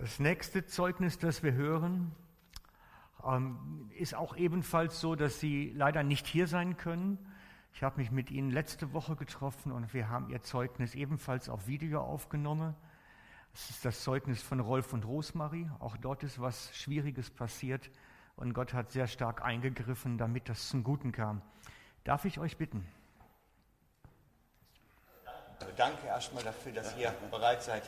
[0.00, 2.10] Das nächste Zeugnis, das wir hören,
[3.22, 7.18] ähm, ist auch ebenfalls so, dass Sie leider nicht hier sein können.
[7.74, 11.66] Ich habe mich mit Ihnen letzte Woche getroffen und wir haben Ihr Zeugnis ebenfalls auf
[11.66, 12.74] Video aufgenommen.
[13.52, 15.70] Es ist das Zeugnis von Rolf und Rosmarie.
[15.80, 17.90] Auch dort ist was Schwieriges passiert
[18.36, 21.42] und Gott hat sehr stark eingegriffen, damit das zum Guten kam.
[22.04, 22.88] Darf ich euch bitten?
[25.76, 27.82] Danke erstmal dafür, dass ihr bereit seid,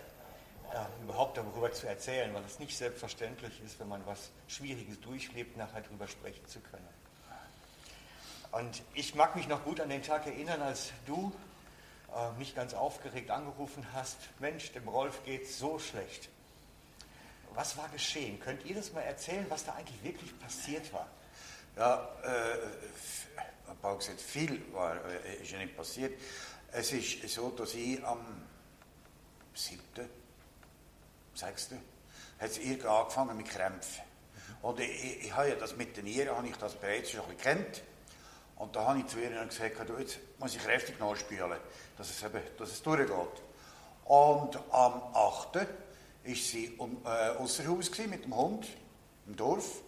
[0.73, 5.57] ja, überhaupt darüber zu erzählen, weil es nicht selbstverständlich ist, wenn man was Schwieriges durchlebt,
[5.57, 6.89] nachher darüber sprechen zu können.
[8.53, 11.33] Und ich mag mich noch gut an den Tag erinnern, als du
[12.15, 16.29] äh, mich ganz aufgeregt angerufen hast, Mensch, dem Rolf geht so schlecht.
[17.55, 18.41] Was war geschehen?
[18.41, 21.09] Könnt ihr das mal erzählen, was da eigentlich wirklich passiert war?
[21.77, 26.19] Ja, äh, Paul gesagt, viel war, äh, ist ja nicht passiert.
[26.71, 28.21] Es ist so, dass ich am
[29.55, 29.81] 7.,
[31.35, 31.71] 6.
[32.39, 34.03] hat es irgendwie angefangen mit Krämpfen.
[34.63, 37.37] Und ich, ich, habe ja das mit den Nieren, habe ich das bereits schon ein
[37.37, 37.83] bisschen kennt.
[38.57, 41.59] Und da habe ich zu ihr gesagt, du, jetzt muss ich kräftig nachspülen,
[41.99, 43.43] dass es, eben, dass es durchgeht.
[44.05, 45.55] Und am 8.
[45.55, 45.65] war
[46.25, 48.69] sie um, äh, außer Haus mit dem Hund
[49.27, 49.81] im Dorf.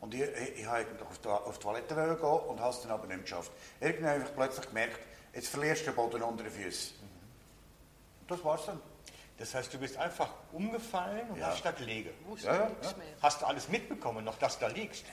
[0.00, 2.90] Und ich, ich, ich wollte auf die, auf die Toilette gehen und habe es dann
[2.90, 3.52] aber nicht geschafft.
[3.80, 4.98] Irgendwann habe ich plötzlich gemerkt,
[5.32, 6.96] jetzt verlierst du den Boden unter den Füßen.
[8.22, 8.80] Und das war's dann.
[9.42, 11.48] Das heißt, du bist einfach umgefallen und Ja.
[11.48, 12.10] hast da gelegen.
[12.44, 12.94] Ja, ja, ja.
[13.20, 15.04] Hast du alles mitbekommen, noch dass du da liegst?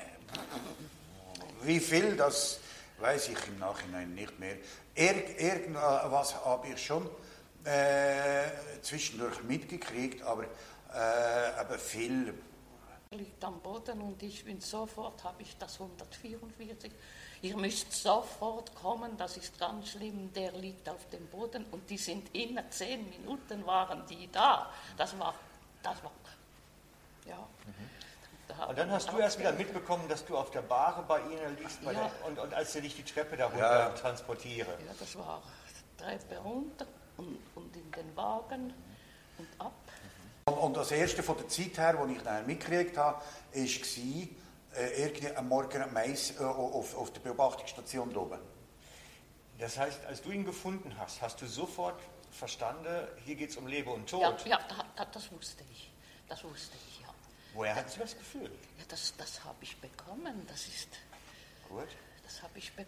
[1.63, 2.59] Wie viel, das
[2.99, 4.55] weiß ich im Nachhinein nicht mehr.
[4.94, 7.09] Irg irgendwas habe ich schon
[7.63, 8.49] äh,
[8.83, 12.36] zwischendurch mitgekriegt, aber äh, aber viel.
[13.09, 16.91] liegt am Boden und ich bin sofort, habe ich das 144.
[17.42, 21.98] Ihr müsst sofort kommen, das ist ganz schlimm, der liegt auf dem Boden und die
[21.98, 24.70] sind inner zehn Minuten waren die da.
[24.98, 25.34] Das war,
[25.82, 26.12] das war,
[27.26, 27.38] ja.
[28.48, 31.56] Da Und dann hast du erst wieder mitbekommen, dass du auf der Bahre bei ihnen
[31.58, 32.00] liegst bei Ja.
[32.20, 33.89] der, und, und als sie dich die Treppe darunter Ja.
[33.89, 34.72] transportiere.
[34.86, 35.42] Ja, das war
[35.98, 38.73] Treppe runter und, und in den Wagen
[39.38, 39.72] und ab.
[40.45, 43.23] Und, und das erste von der Zeit her, wo ich dann mitgekriegt habe, war,
[44.75, 48.39] äh, irgendwie am Morgen am Mais äh, auf, auf der Beobachtungsstation da oben.
[49.57, 51.99] Das heißt, als du ihn gefunden hast, hast du sofort
[52.31, 54.21] verstanden, hier geht es um Leben und Tod.
[54.21, 55.91] Ja, ja da, da, das wusste ich.
[56.27, 57.07] Das wusste ich, ja.
[57.53, 58.52] Woher hast du das Gefühl?
[58.77, 60.45] Ja, das, das habe ich bekommen.
[60.47, 60.89] Das ist,
[61.67, 61.87] Gut.
[62.23, 62.86] das habe ich, bek-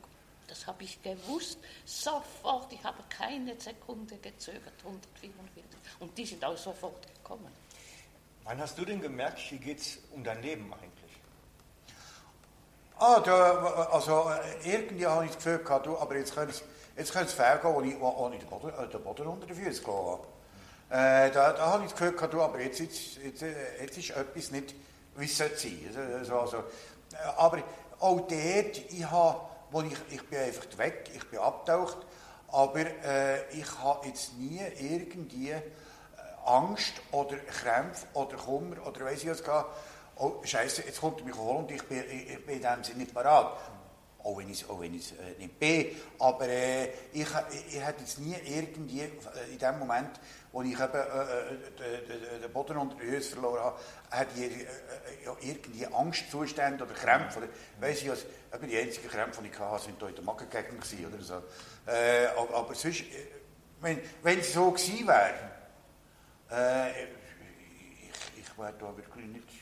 [0.48, 1.58] das habe ich gewusst.
[1.86, 2.72] Sofort.
[2.72, 4.74] Ich habe keine Sekunde gezögert.
[4.86, 5.66] 144.
[6.00, 7.52] Und die sind auch sofort gekommen.
[8.44, 11.01] Wann hast du denn gemerkt, hier geht es um dein Leben eigentlich?
[13.04, 16.62] Ah, da, also äh, irgendwie habe ich das Gefühl gehabt, du, aber jetzt könnte es,
[16.96, 20.20] jetzt könnte es wo, wo ich den, Boden, äh, den Boden unter den Füßen gelassen
[20.92, 21.28] habe.
[21.28, 23.98] Äh, da, da habe ich das Gefühl gehabt, du, aber jetzt, jetzt, jetzt, äh, jetzt
[23.98, 24.76] ist etwas nicht,
[25.16, 25.80] wie es sollte sein.
[26.20, 26.64] Also, also, äh,
[27.38, 27.64] aber
[28.02, 29.40] auch dort, ich, habe,
[29.72, 32.06] wo ich, ich bin einfach weg, ich bin abgetaucht,
[32.50, 35.56] aber äh, ich habe jetzt nie irgendwie
[36.46, 39.76] Angst oder Krämpfe oder Kummer oder weiss ich was gehabt.
[40.24, 43.00] Oh, Scheiße, jetzt kommt er mich holen und ich bin, ich, bin in dem Sinne
[43.00, 43.58] nicht parat.
[44.24, 45.88] Auch wenn ich es äh, nicht bin.
[46.20, 49.10] Aber äh, ich, ich, ich hätte jetzt nie irgendwie äh,
[49.52, 50.20] in dem Moment,
[50.52, 53.80] wo ich eben äh, äh, den, den, den Boden unter den Füßen verloren habe,
[54.12, 57.40] hätte ich äh, irgendwie Angstzustände oder Krämpfe.
[57.40, 57.48] Oder,
[57.80, 60.86] weiss ich, was, eben die einzigen Krämpfe, die ich hatte, sind da in der Magengegend
[61.12, 61.42] oder so.
[62.38, 63.06] Aber, aber sonst,
[63.80, 65.34] wenn, wenn es so gewesen wäre,
[68.36, 69.61] ich, ich wäre da wirklich nicht...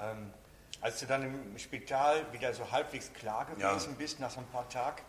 [0.00, 0.32] Ähm,
[0.80, 3.72] als du dann im Spital wieder so halbwegs klar Ja.
[3.72, 5.02] gewesen bist nach so ein paar Tagen,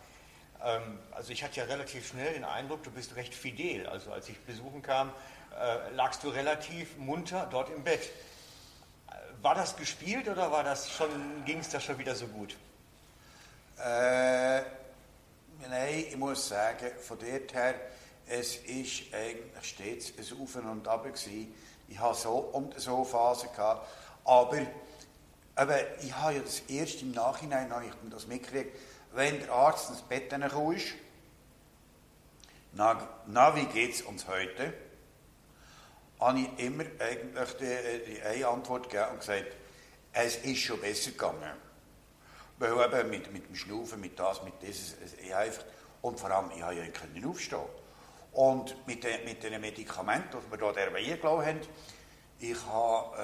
[0.62, 3.86] ähm, also ich hatte ja relativ schnell den Eindruck, du bist recht fidel.
[3.86, 5.10] Also als ich besuchen kam,
[5.58, 8.02] äh, lagst du relativ munter dort im Bett.
[8.02, 12.56] Äh, War das gespielt oder war das schon, ging es da schon wieder so gut?
[13.78, 14.60] Äh,
[15.68, 17.74] nein, ich muss sagen, von dort her,
[18.28, 21.52] es ist eigentlich stets ein Auf und Ab gewesen.
[21.88, 23.86] Ich habe so und so Phasen gehabt,
[24.24, 24.68] aber eben,
[26.02, 28.76] ich habe ja das erst im Nachhinein habe ich das mitgekriegt,
[29.12, 30.94] wenn der Arzt ins Bett gekommen ist,
[32.72, 34.72] na, na wie geht es uns heute?
[36.18, 39.56] habe ich immer eigentlich die, die eine Antwort gegeben und gesagt,
[40.12, 41.56] es ist schon besser gegangen.
[42.58, 45.64] Weil eben mit, mit dem Schnaufen, mit das, mit dieses, es- ich einfach,
[46.00, 47.58] und vor allem, ich habe ja nicht aufstehen.
[48.32, 51.60] Und mit, den, mit den Medikamenten, die wir da der eingelassen haben,
[52.38, 53.16] ich habe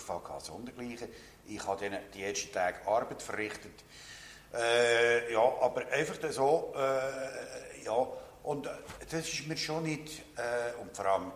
[0.00, 1.08] Durchfall gehabt, sondergleichen.
[1.46, 3.84] Ich habe dann die ersten Tage Arbeit verrichtet.
[4.52, 8.06] Äh, ja, aber einfach so, äh, ja,
[8.42, 8.70] und äh,
[9.10, 11.32] das ist mir schon nicht, äh, und vor allem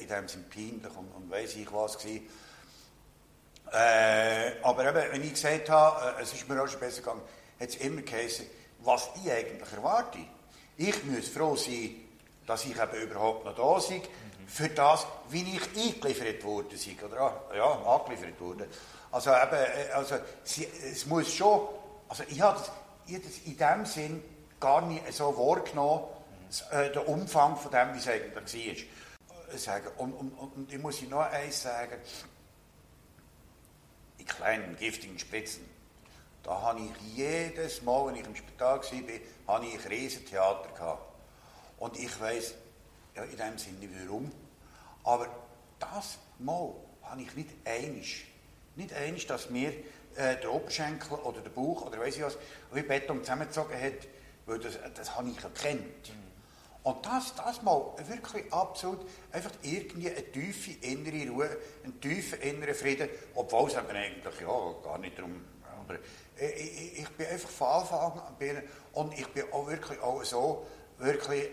[0.00, 2.28] in dem Sinn peinlich und, und weiss ich was gewesen.
[3.72, 7.22] Äh, aber eben, wenn ich gesagt habe, äh, es ist mir auch schon besser gegangen,
[7.58, 8.46] hat es immer geheißen,
[8.80, 10.18] was ich eigentlich erwarte.
[10.76, 11.96] Ich muss froh sein,
[12.46, 14.02] dass ich eben überhaupt noch da bin,
[14.46, 18.68] für das, wie ich eingeliefert wurde, oder ja, angeliefert wurde.
[19.10, 21.68] Also eben, äh, also es muss schon,
[22.08, 22.70] also ich habe das,
[23.06, 24.24] ich habe das in dem Sinn
[24.60, 26.04] gar nicht so wahrgenommen,
[26.70, 29.58] äh, der Umfang von dem, wie es eigentlich war.
[29.58, 29.86] Sagen.
[29.98, 32.00] Und, und, und ich muss noch eins sagen,
[34.18, 35.68] die kleinen giftigen Spritzen,
[36.42, 41.14] da habe ich jedes Mal, wenn ich im Spital war, habe ich ein Riesentheater gehabt.
[41.78, 42.54] Und ich weiß
[43.14, 44.30] ja, in dem Sinne warum.
[45.04, 45.28] Aber
[45.78, 48.26] das Mal habe ich nicht einig,
[48.76, 49.70] nicht einig, dass mir
[50.16, 52.38] äh, der Oberschenkel oder der Bauch oder weiß ich was,
[52.72, 54.08] wie Beton zusammengezogen hat,
[54.46, 56.08] weil das, das habe ich erkannt.
[56.08, 56.24] Mhm.
[56.82, 62.74] Und das, das mal wirklich absolut einfach irgendwie eine tiefe innere Ruhe, einen tiefen inneren
[62.74, 65.42] Frieden, obwohl es eben eigentlich ja, gar nicht darum,
[65.84, 65.94] aber
[66.36, 68.62] ich, ich, ich bin einfach von Anfang an
[68.92, 70.66] und ich bin auch wirklich auch so,
[70.98, 71.48] wirklich,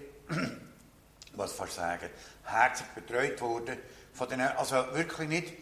[1.33, 2.09] ich sagen,
[2.43, 3.77] herzlich betreut worden
[4.13, 5.53] von den, also wirklich nicht,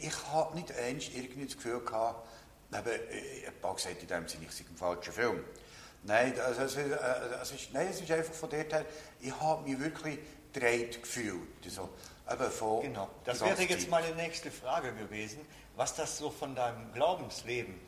[0.00, 2.26] ich habe nicht eins irgendwie das Gefühl gehabt,
[2.72, 5.44] eben, ich habe gesagt, in dem Sinne, ich sei im falschen Film.
[6.04, 8.84] Nein, also, es, ist, äh, ist, nein, es ist einfach von der her,
[9.20, 10.18] ich habe mich wirklich
[10.52, 11.48] gedreht gefühlt.
[11.64, 11.90] Also,
[12.30, 15.40] eben von genau, das wäre jetzt meine nächste Frage gewesen,
[15.76, 17.80] was das so von deinem Glaubensleben,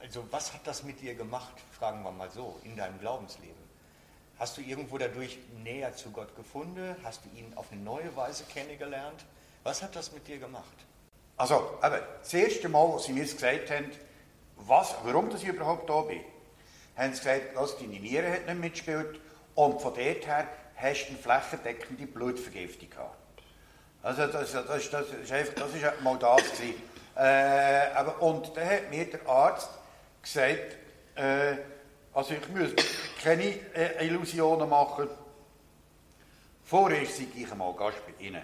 [0.00, 3.57] also was hat das mit dir gemacht, fragen wir mal so, in deinem Glaubensleben?
[4.38, 6.94] Hast du irgendwo dadurch näher zu Gott gefunden?
[7.02, 9.24] Hast du ihn auf eine neue Weise kennengelernt?
[9.64, 10.64] Was hat das mit dir gemacht?
[11.36, 13.90] Also, eben, das erste Mal, als sie mir gesagt haben,
[14.56, 16.20] was, warum ich überhaupt da bin,
[16.96, 19.20] haben sie gesagt, dass deine Niere hat nicht mitgespielt
[19.54, 20.46] und von dort her
[20.76, 23.16] hast du eine flächendeckende Blutvergiftung gehabt.
[24.02, 26.42] Also das, das, das, das, ist, einfach, das ist mal das.
[27.16, 29.68] Äh, aber, und dann hat mir der Arzt
[30.22, 30.76] gesagt,
[31.16, 31.56] äh,
[32.18, 32.70] also ich muss
[33.22, 35.08] keine äh, Illusionen machen.
[36.64, 38.42] Vorerst sei ich einmal Gast bei Ihnen.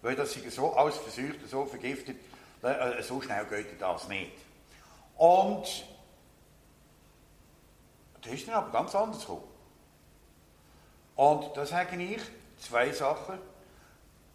[0.00, 2.16] Weil das ist so alles versucht, so vergiftet,
[2.62, 4.32] äh, so schnell geht das nicht.
[5.18, 5.84] Und
[8.22, 9.44] das ist dann aber ganz anders gekommen.
[11.16, 12.22] Und da sage ich
[12.60, 13.38] zwei Sachen.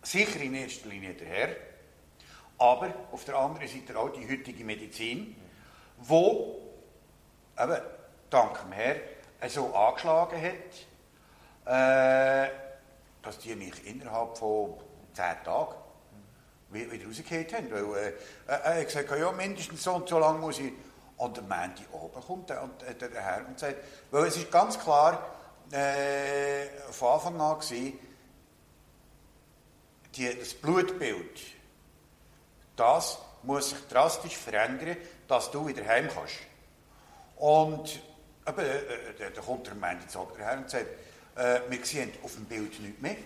[0.04, 1.56] Sicher in erster Linie der Herr,
[2.60, 5.36] aber auf der anderen Seite auch die heutige Medizin,
[5.98, 6.62] wo
[7.60, 7.82] eben,
[8.30, 8.96] dank dem Herr
[9.48, 10.84] so angeschlagen hat,
[11.66, 12.50] äh,
[13.22, 14.74] dass die mich innerhalb von
[15.14, 15.76] zehn Tagen
[16.70, 17.72] wieder rausgekehrt haben.
[17.72, 18.14] Weil, äh,
[18.48, 20.74] er hat gesagt, ja, mindestens so und so lange muss ich
[21.18, 23.78] und am Montag oben kommt der, und, äh, der Herr und sagt,
[24.12, 25.20] weil es ist ganz klar
[25.72, 28.00] äh, von Anfang an gewesen,
[30.16, 31.40] die, das Blutbild,
[32.76, 34.98] das muss sich drastisch verändern,
[35.28, 36.36] dass du wieder heim kannst.
[37.36, 38.02] Und
[38.48, 40.88] eben, äh, äh da kommt der oben her und sagt,
[41.36, 43.18] äh, wir sehen auf dem Bild nichts mehr.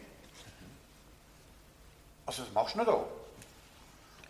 [2.26, 2.86] Also was machst du noch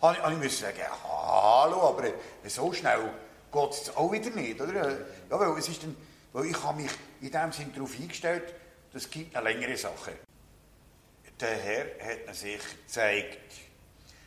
[0.00, 0.08] da?
[0.08, 2.08] Und ich musste sagen, hallo, aber
[2.46, 3.12] so schnell
[3.52, 4.90] geht es auch wieder nicht, oder?
[4.90, 4.96] Ja,
[5.30, 5.96] weil, es ist dann,
[6.32, 6.90] weil ich habe mich
[7.20, 8.54] in dem Sinn darauf eingestellt,
[8.92, 10.12] das gibt eine längere Sache.
[11.40, 11.84] Der Herr
[12.26, 13.52] hat sich gezeigt,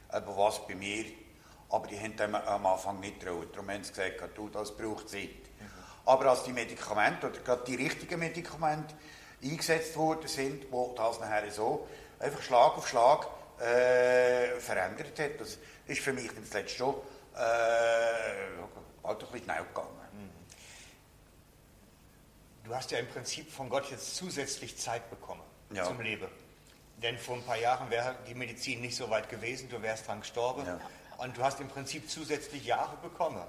[0.10, 1.06] aber was bei mir,
[1.70, 3.54] aber die haben dem am Anfang nicht getraut.
[3.54, 5.30] Darum haben sie gesagt, du, das braucht Zeit.
[6.06, 6.10] Mhm.
[6.10, 8.96] Aber als die Medikamente, oder gerade die richtigen Medikamente
[9.44, 11.88] eingesetzt worden sind, wo das nachher so
[12.20, 13.28] einfach Schlag auf Schlag
[13.60, 15.58] äh, verändert hat, das
[15.88, 16.96] ist für mich das letzte schon
[17.36, 17.38] äh,
[19.04, 20.06] halt ein bisschen gegangen.
[22.66, 25.84] Du hast ja im Prinzip von Gott jetzt zusätzlich Zeit bekommen ja.
[25.84, 26.28] zum Leben.
[26.98, 30.22] Denn vor ein paar Jahren wäre die Medizin nicht so weit gewesen, du wärst dran
[30.22, 30.66] gestorben.
[30.66, 30.80] Ja.
[31.18, 33.44] Und du hast im Prinzip zusätzlich Jahre bekommen.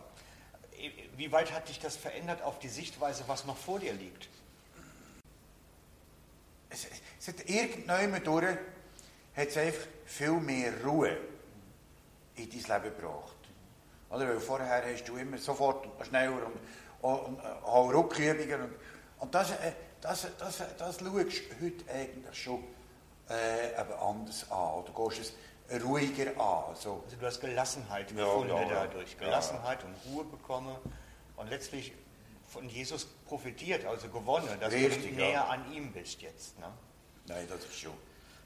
[1.17, 4.29] Wie weit hat dich das verändert auf die Sichtweise, was noch vor dir liegt?
[6.69, 6.87] Es,
[7.19, 8.57] es hat irgendwann durch,
[9.37, 11.17] hat es einfach viel mehr Ruhe
[12.37, 13.37] in dein Leben gebracht.
[14.11, 14.29] Oder?
[14.29, 16.59] Weil vorher hast du immer sofort schneller und,
[17.03, 18.63] und, und, und Rückübungen.
[18.63, 18.75] Und,
[19.19, 22.63] und das, äh, das, das, das, schaust du heute eigentlich schon
[23.29, 24.75] äh, anders an.
[24.75, 25.33] Oder gehst es
[25.83, 26.75] ruhiger an.
[26.77, 27.03] So.
[27.05, 29.19] Also du hast Gelassenheit ja, gefunden ja, dadurch.
[29.19, 30.77] Gelassenheit und Ruhe bekommen
[31.37, 31.93] und letztlich
[32.49, 36.59] von Jesus profitiert, also gewonnen, dass Richtig, du näher an ihm bist jetzt.
[36.59, 36.67] Ne?
[37.27, 37.93] Nein, das ist schon.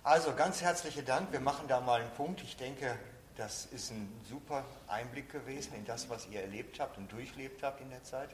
[0.03, 1.31] Also ganz herzlichen Dank.
[1.33, 2.43] Wir machen da mal einen Punkt.
[2.43, 2.99] Ich denke,
[3.37, 7.81] das ist ein super Einblick gewesen in das, was ihr erlebt habt und durchlebt habt
[7.81, 8.31] in der Zeit.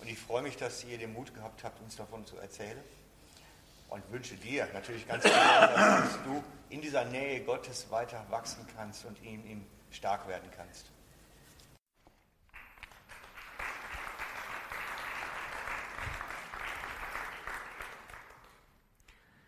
[0.00, 2.78] Und ich freue mich, dass ihr den Mut gehabt habt, uns davon zu erzählen.
[3.92, 9.04] Und wünsche dir natürlich ganz besonders, dass du in dieser Nähe Gottes weiter wachsen kannst
[9.04, 10.90] und in ihm stark werden kannst.